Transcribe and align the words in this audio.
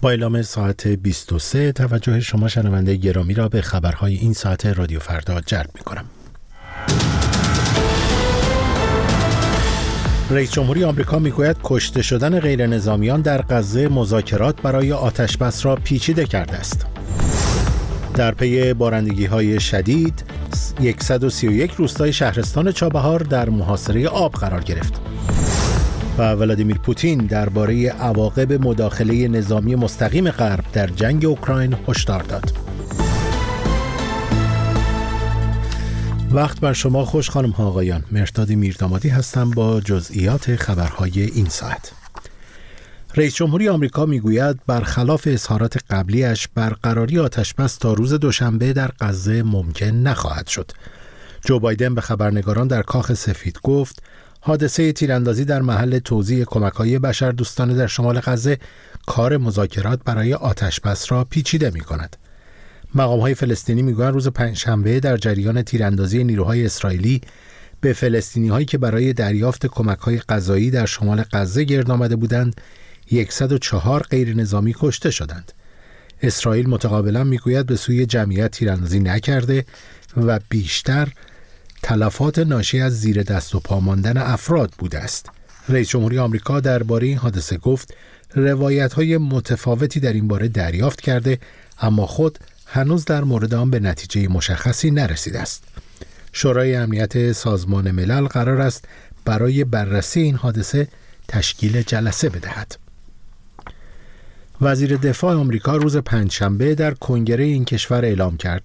با 0.00 0.10
اعلام 0.10 0.42
ساعت 0.42 0.86
23 0.88 1.72
توجه 1.72 2.20
شما 2.20 2.48
شنونده 2.48 2.96
گرامی 2.96 3.34
را 3.34 3.48
به 3.48 3.62
خبرهای 3.62 4.14
این 4.14 4.32
ساعت 4.32 4.66
رادیو 4.66 5.00
فردا 5.00 5.40
جلب 5.40 5.70
می 5.74 5.80
کنم. 5.80 6.04
رئیس 10.30 10.52
جمهوری 10.52 10.84
آمریکا 10.84 11.18
می‌گوید 11.18 11.56
کشته 11.64 12.02
شدن 12.02 12.40
غیر 12.40 12.66
نظامیان 12.66 13.20
در 13.20 13.42
غزه 13.42 13.88
مذاکرات 13.88 14.62
برای 14.62 14.92
آتشبس 14.92 15.66
را 15.66 15.76
پیچیده 15.76 16.24
کرده 16.24 16.56
است. 16.56 16.86
در 18.14 18.34
پی 18.34 18.74
بارندگی 18.74 19.26
های 19.26 19.60
شدید 19.60 20.24
131 20.98 21.72
روستای 21.72 22.12
شهرستان 22.12 22.72
چابهار 22.72 23.20
در 23.20 23.48
محاصره 23.48 24.08
آب 24.08 24.32
قرار 24.32 24.60
گرفت. 24.60 25.07
و 26.18 26.32
ولادیمیر 26.32 26.78
پوتین 26.78 27.18
درباره 27.18 27.88
عواقب 27.88 28.52
مداخله 28.52 29.28
نظامی 29.28 29.74
مستقیم 29.74 30.30
غرب 30.30 30.64
در 30.72 30.86
جنگ 30.86 31.24
اوکراین 31.24 31.76
هشدار 31.88 32.22
داد. 32.22 32.52
وقت 36.32 36.60
بر 36.60 36.72
شما 36.72 37.04
خوش 37.04 37.30
خانم 37.30 37.50
ها 37.50 37.66
آقایان. 37.66 38.04
مرتاد 38.12 38.50
میردامادی 38.50 39.08
هستم 39.08 39.50
با 39.50 39.80
جزئیات 39.80 40.56
خبرهای 40.56 41.22
این 41.22 41.48
ساعت. 41.48 41.92
رئیس 43.14 43.34
جمهوری 43.34 43.68
آمریکا 43.68 44.06
می‌گوید 44.06 44.60
برخلاف 44.66 45.28
اظهارات 45.30 45.78
قبلیش 45.90 46.48
برقراری 46.54 47.18
آتشبس 47.18 47.76
تا 47.76 47.92
روز 47.92 48.14
دوشنبه 48.14 48.72
در 48.72 48.90
غزه 49.00 49.42
ممکن 49.42 49.86
نخواهد 49.86 50.46
شد. 50.46 50.70
جو 51.44 51.58
بایدن 51.58 51.94
به 51.94 52.00
خبرنگاران 52.00 52.68
در 52.68 52.82
کاخ 52.82 53.14
سفید 53.14 53.58
گفت 53.62 54.02
حادثه 54.40 54.92
تیراندازی 54.92 55.44
در 55.44 55.62
محل 55.62 55.98
توزیع 55.98 56.44
کمکهای 56.44 56.98
بشر 56.98 57.30
دوستانه 57.30 57.74
در 57.74 57.86
شمال 57.86 58.20
غزه 58.20 58.58
کار 59.06 59.36
مذاکرات 59.36 60.00
برای 60.04 60.34
آتشبس 60.34 61.12
را 61.12 61.24
پیچیده 61.24 61.70
می 61.70 61.80
کند. 61.80 62.16
فلسطینی 63.34 63.82
می‌گویند 63.82 64.14
روز 64.14 64.28
پنجشنبه 64.28 65.00
در 65.00 65.16
جریان 65.16 65.62
تیراندازی 65.62 66.24
نیروهای 66.24 66.66
اسرائیلی 66.66 67.20
به 67.80 67.92
فلسطینی 67.92 68.48
هایی 68.48 68.66
که 68.66 68.78
برای 68.78 69.12
دریافت 69.12 69.66
کمک 69.66 69.98
های 69.98 70.18
غذایی 70.18 70.70
در 70.70 70.86
شمال 70.86 71.24
غزه 71.32 71.64
گرد 71.64 71.90
آمده 71.90 72.16
بودند 72.16 72.60
104 73.30 74.02
غیر 74.02 74.36
نظامی 74.36 74.74
کشته 74.78 75.10
شدند. 75.10 75.52
اسرائیل 76.22 76.68
متقابلا 76.68 77.24
می‌گوید 77.24 77.66
به 77.66 77.76
سوی 77.76 78.06
جمعیت 78.06 78.50
تیراندازی 78.50 79.00
نکرده 79.00 79.64
و 80.16 80.40
بیشتر 80.48 81.08
تلفات 81.82 82.38
ناشی 82.38 82.80
از 82.80 83.00
زیر 83.00 83.22
دست 83.22 83.54
و 83.54 83.60
پا 83.60 83.80
ماندن 83.80 84.16
افراد 84.16 84.72
بوده 84.78 84.98
است. 84.98 85.30
رئیس 85.68 85.88
جمهوری 85.88 86.18
آمریکا 86.18 86.60
درباره 86.60 87.06
این 87.06 87.18
حادثه 87.18 87.58
گفت 87.58 87.94
روایت 88.34 88.92
های 88.92 89.16
متفاوتی 89.16 90.00
در 90.00 90.12
این 90.12 90.28
باره 90.28 90.48
دریافت 90.48 91.00
کرده 91.00 91.38
اما 91.80 92.06
خود 92.06 92.38
هنوز 92.66 93.04
در 93.04 93.24
مورد 93.24 93.54
آن 93.54 93.70
به 93.70 93.80
نتیجه 93.80 94.28
مشخصی 94.28 94.90
نرسیده 94.90 95.40
است. 95.40 95.64
شورای 96.32 96.74
امنیت 96.76 97.32
سازمان 97.32 97.90
ملل 97.90 98.26
قرار 98.26 98.60
است 98.60 98.84
برای 99.24 99.64
بررسی 99.64 100.20
این 100.20 100.36
حادثه 100.36 100.88
تشکیل 101.28 101.82
جلسه 101.82 102.28
بدهد. 102.28 102.76
وزیر 104.60 104.96
دفاع 104.96 105.36
آمریکا 105.36 105.76
روز 105.76 105.96
پنجشنبه 105.96 106.74
در 106.74 106.94
کنگره 106.94 107.44
این 107.44 107.64
کشور 107.64 108.04
اعلام 108.04 108.36
کرد 108.36 108.62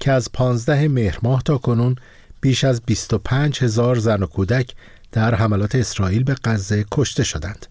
که 0.00 0.12
از 0.12 0.32
15 0.32 0.88
مهر 0.88 1.18
ماه 1.22 1.42
تا 1.42 1.58
کنون 1.58 1.96
بیش 2.42 2.64
از 2.64 2.82
25 2.86 3.62
هزار 3.62 3.98
زن 3.98 4.22
و 4.22 4.26
کودک 4.26 4.74
در 5.12 5.34
حملات 5.34 5.74
اسرائیل 5.74 6.24
به 6.24 6.36
غزه 6.44 6.84
کشته 6.92 7.24
شدند. 7.24 7.66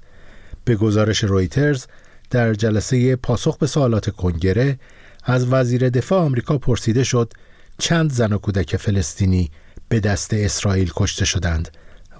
به 0.66 0.76
گزارش 0.76 1.24
رویترز 1.24 1.86
در 2.30 2.54
جلسه 2.54 3.16
پاسخ 3.16 3.58
به 3.58 3.68
سوالات 3.68 4.10
کنگره 4.10 4.80
از 5.24 5.48
وزیر 5.48 5.90
دفاع 5.90 6.20
آمریکا 6.20 6.58
پرسیده 6.58 7.04
شد 7.04 7.34
چند 7.78 8.12
زن 8.12 8.34
و 8.34 8.38
کودک 8.38 8.78
فلسطینی 8.78 9.52
به 9.90 10.00
دست 10.00 10.34
اسرائیل 10.34 10.92
کشته 10.96 11.26
شدند 11.26 11.70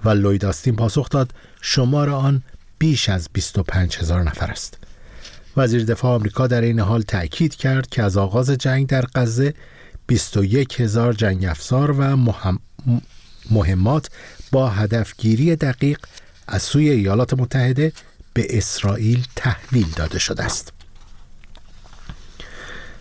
و 0.04 0.10
لوید 0.10 0.44
آستین 0.44 0.76
پاسخ 0.76 1.08
داد 1.08 1.34
شمار 1.60 2.10
آن 2.10 2.42
بیش 2.78 3.08
از 3.08 3.28
25 3.32 3.96
هزار 3.96 4.22
نفر 4.22 4.50
است. 4.50 4.78
وزیر 5.56 5.84
دفاع 5.84 6.14
آمریکا 6.14 6.46
در 6.46 6.60
این 6.60 6.80
حال 6.80 7.02
تأکید 7.02 7.54
کرد 7.54 7.86
که 7.86 8.02
از 8.02 8.16
آغاز 8.16 8.50
جنگ 8.50 8.86
در 8.86 9.04
غزه 9.14 9.54
21 10.06 10.80
هزار 10.80 11.12
جنگ 11.12 11.44
افزار 11.44 11.90
و 11.90 12.16
مهمات 13.50 14.10
با 14.52 14.70
هدفگیری 14.70 15.56
دقیق 15.56 15.98
از 16.46 16.62
سوی 16.62 16.90
ایالات 16.90 17.34
متحده 17.34 17.92
به 18.34 18.46
اسرائیل 18.58 19.26
تحویل 19.36 19.86
داده 19.96 20.18
شده 20.18 20.44
است. 20.44 20.72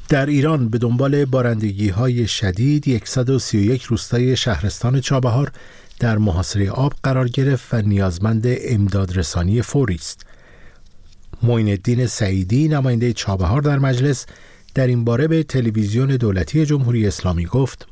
در 0.10 0.26
ایران 0.26 0.70
به 0.70 0.78
دنبال 0.78 1.26
بارندگی 1.26 1.90
های 1.90 2.28
شدید 2.28 3.06
131 3.06 3.84
روستای 3.84 4.38
شهرستان 4.38 5.02
چابهار 5.02 5.52
در 6.00 6.18
محاصره 6.18 6.72
آب 6.72 6.94
قرار 7.04 7.28
گرفت 7.28 7.74
و 7.74 7.82
نیازمند 7.82 8.44
امداد 8.48 9.18
رسانی 9.18 9.62
فوری 9.62 9.96
است. 9.96 10.26
معین 11.44 11.70
الدین 11.70 12.08
سعیدی 12.08 12.68
نماینده 12.68 13.14
چابهار 13.14 13.62
در 13.62 13.80
مجلس 13.80 14.26
در 14.76 14.88
این 14.88 15.06
باره 15.06 15.28
به 15.28 15.44
تلویزیون 15.44 16.08
دولتی 16.08 16.66
جمهوری 16.66 17.08
اسلامی 17.08 17.46
گفت. 17.46 17.88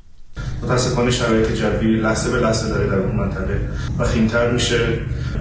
متاسفانه 0.63 1.11
شرایط 1.11 1.51
جوی 1.51 1.95
لحظه 1.95 2.31
به 2.31 2.39
لحظه 2.39 2.69
داره 2.69 2.87
در 2.87 2.99
اون 2.99 3.15
منطقه 3.15 3.59
و 3.99 4.03
خیمتر 4.03 4.51
میشه. 4.51 4.79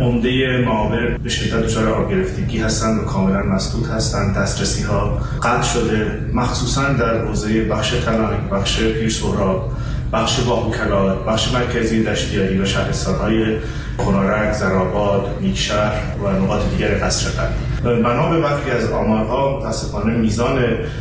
عمده 0.00 0.62
معابر 0.66 1.16
به 1.16 1.28
شدت 1.28 1.62
دچار 1.62 1.88
آب 1.88 2.10
گرفتگی 2.10 2.58
هستند 2.58 3.00
و 3.00 3.04
کاملا 3.04 3.42
مسدود 3.42 3.86
هستند. 3.86 4.36
دسترسی 4.36 4.82
ها 4.82 5.20
قطع 5.42 5.62
شده 5.62 6.20
مخصوصا 6.32 6.92
در 6.92 7.24
حوزه 7.24 7.64
بخش 7.64 7.90
تلانک 7.90 8.50
بخش 8.50 8.80
پیرسورا 8.80 9.70
بخش 10.12 10.40
باهوکلا 10.40 11.14
بخش 11.14 11.52
مرکزی 11.52 12.04
دشتیاری 12.04 12.58
و 12.58 12.64
شهرستانهای 12.64 13.58
خنارک، 13.98 14.52
زراباد، 14.52 15.38
نیکشهر 15.40 16.16
و 16.24 16.32
نقاط 16.32 16.70
دیگر 16.70 17.06
قصر 17.06 17.30
قلب 17.30 18.02
بنا 18.02 18.30
به 18.30 18.40
برخی 18.40 18.70
از 18.70 18.90
آمارها 18.90 19.58
متاسفانه 19.58 20.16
میزان 20.16 20.58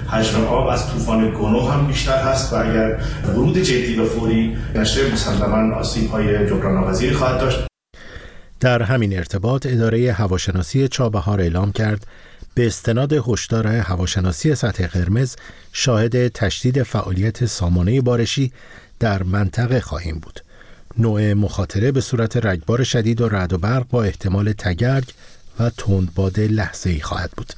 حجم 0.08 0.46
آب 0.46 0.68
از 0.68 0.92
طوفان 0.92 1.30
گنو 1.30 1.68
هم 1.68 1.88
بیشتر 1.88 2.18
هست 2.18 2.54
و 2.54 2.56
اگر 2.56 2.98
ورود 3.28 3.58
جدی 3.58 4.00
و 4.00 4.06
فوری 4.06 4.58
نشه 4.76 5.14
مسلما 5.14 5.76
آسیب 5.76 6.10
های 6.10 6.48
جبران 6.48 6.94
خواهد 7.14 7.40
داشت. 7.40 7.68
در 8.60 8.84
همین 8.84 9.18
ارتباط 9.18 9.66
اداره 9.70 10.12
هواشناسی 10.12 10.88
چابهار 10.88 11.42
اعلام 11.42 11.72
کرد 11.72 12.08
به 12.56 12.68
استناد 12.68 13.14
هشدار 13.28 13.68
هواشناسی 13.68 14.56
سطح 14.56 14.88
قرمز 14.88 15.36
شاهد 15.74 16.28
تشدید 16.28 16.84
فعالیت 16.84 17.46
سامانه 17.46 18.02
بارشی 18.02 18.52
در 19.00 19.24
منطقه 19.24 19.82
خواهیم 19.82 20.20
بود. 20.20 20.40
نوع 20.98 21.34
مخاطره 21.34 21.92
به 21.92 22.02
صورت 22.02 22.46
رگبار 22.46 22.84
شدید 22.84 23.22
و 23.22 23.30
رعد 23.30 23.54
و 23.54 23.58
برق 23.58 23.88
با 23.88 24.04
احتمال 24.04 24.52
تگرگ 24.54 25.14
و 25.60 25.70
تندباد 25.70 26.40
لحظه 26.40 26.90
ای 26.90 27.02
خواهد 27.02 27.32
بود. 27.32 27.54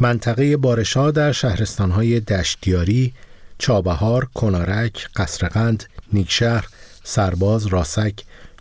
منطقه 0.00 0.56
بارشا 0.56 1.10
در 1.10 1.32
شهرستانهای 1.32 2.20
دشتیاری، 2.20 3.12
چابهار، 3.58 4.28
کنارک، 4.34 5.08
قصرقند، 5.16 5.84
نیکشهر، 6.12 6.66
سرباز، 7.04 7.66
راسک، 7.66 8.14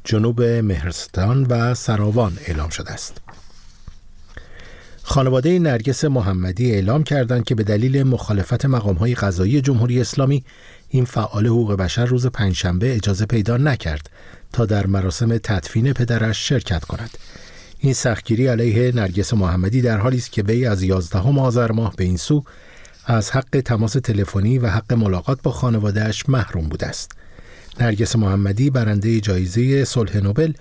جنوب 0.04 0.42
مهرستان 0.42 1.44
و 1.44 1.74
سراوان 1.74 2.38
اعلام 2.46 2.70
شده 2.70 2.92
است. 2.92 3.25
خانواده 5.08 5.60
نرگس 5.60 6.06
محمدی 6.06 6.72
اعلام 6.72 7.04
کردند 7.04 7.44
که 7.44 7.56
به 7.56 7.64
دلیل 7.64 8.04
مخالفت 8.04 8.66
مقامهای 8.66 9.16
قضایی 9.16 9.62
جمهوری 9.62 10.02
اسلامی 10.02 10.44
این 10.90 11.06
فعال 11.06 11.48
حقوق 11.48 11.74
بشر 11.74 12.06
روز 12.06 12.28
پنجشنبه 12.28 12.96
اجازه 12.96 13.26
پیدا 13.26 13.58
نکرد 13.58 14.10
تا 14.54 14.66
در 14.66 14.88
مراسم 14.88 15.38
تدفین 15.38 15.94
پدرش 15.94 16.50
شرکت 16.50 16.84
کند. 16.84 17.10
این 17.80 17.94
سختگیری 17.94 18.48
علیه 18.48 18.92
نرگس 18.96 19.34
محمدی 19.34 19.82
در 19.82 19.98
حالی 19.98 20.18
است 20.18 20.32
که 20.32 20.44
وی 20.44 20.66
از 20.66 20.84
11 20.84 21.20
آذر 21.20 21.72
ماه 21.72 21.96
به 21.96 22.04
این 22.04 22.18
سو 22.18 22.44
از 23.06 23.32
حق 23.32 23.62
تماس 23.66 23.94
تلفنی 23.94 24.58
و 24.58 24.68
حق 24.68 24.94
ملاقات 24.94 25.42
با 25.44 25.52
خانوادهش 25.52 26.30
محروم 26.30 26.70
بوده 26.70 26.88
است. 26.88 27.12
نرگس 27.80 28.16
محمدی 28.16 28.70
برنده 28.70 29.20
جایزه 29.20 29.86
صلح 29.86 30.18
نوبل 30.18 30.54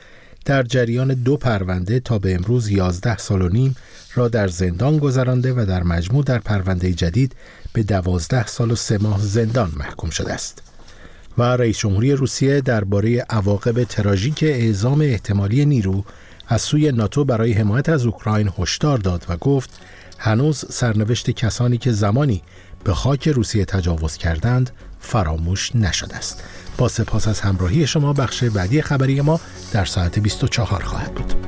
در 0.45 0.63
جریان 0.63 1.15
دو 1.15 1.37
پرونده 1.37 2.01
تا 2.01 2.19
به 2.19 2.35
امروز 2.35 2.71
11 2.71 3.19
سال 3.19 3.43
و 3.43 3.49
نیم 3.49 3.77
را 4.15 4.29
در 4.29 4.49
زندان 4.49 4.99
گذرانده 4.99 5.53
و 5.53 5.67
در 5.67 5.83
مجموع 5.83 6.25
در 6.25 6.39
پرونده 6.39 6.93
جدید 6.93 7.37
به 7.73 7.83
دوازده 7.83 8.47
سال 8.47 8.71
و 8.71 8.77
سه 8.77 8.99
ماه 8.99 9.21
زندان 9.21 9.73
محکوم 9.77 10.11
شده 10.11 10.33
است. 10.33 10.63
و 11.39 11.43
رئیس 11.43 11.79
جمهوری 11.79 12.13
روسیه 12.13 12.61
درباره 12.61 13.27
عواقب 13.31 13.85
تراژیک 13.85 14.43
اعزام 14.43 15.01
احتمالی 15.01 15.67
نیرو 15.67 16.05
از 16.49 16.63
سوی 16.63 16.93
ناتو 16.93 17.25
برای 17.25 17.53
حمایت 17.53 17.89
از 17.89 18.07
اوکراین 18.07 18.51
هشدار 18.59 18.99
داد 18.99 19.25
و 19.29 19.37
گفت 19.37 19.71
هنوز 20.19 20.65
سرنوشت 20.71 21.31
کسانی 21.31 21.79
که 21.79 21.93
زمانی 21.93 22.43
به 22.85 22.95
خاک 22.95 23.29
روسیه 23.29 23.65
تجاوز 23.65 24.17
کردند 24.17 24.71
فراموش 25.05 25.77
نشده 25.77 26.17
است. 26.17 26.43
با 26.79 26.89
سپاس 26.89 27.29
از 27.29 27.41
همراهی 27.41 27.87
شما 27.87 28.13
بخش 28.13 28.45
بعدی 28.45 28.83
خبری 28.83 29.21
ما 29.21 29.41
در 29.73 29.85
ساعت 29.85 30.19
24 30.19 30.83
خواهد 30.83 31.15
بود. 31.15 31.44